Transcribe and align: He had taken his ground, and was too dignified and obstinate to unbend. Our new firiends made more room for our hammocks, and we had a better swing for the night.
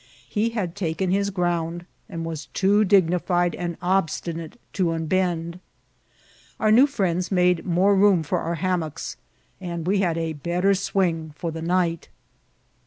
He 0.27 0.49
had 0.49 0.75
taken 0.75 1.11
his 1.11 1.29
ground, 1.29 1.85
and 2.09 2.25
was 2.25 2.47
too 2.55 2.83
dignified 2.83 3.53
and 3.53 3.77
obstinate 3.83 4.59
to 4.73 4.93
unbend. 4.93 5.59
Our 6.59 6.71
new 6.71 6.87
firiends 6.87 7.31
made 7.31 7.67
more 7.67 7.93
room 7.95 8.23
for 8.23 8.39
our 8.39 8.55
hammocks, 8.55 9.15
and 9.59 9.85
we 9.85 9.99
had 9.99 10.17
a 10.17 10.33
better 10.33 10.73
swing 10.73 11.33
for 11.35 11.51
the 11.51 11.61
night. 11.61 12.09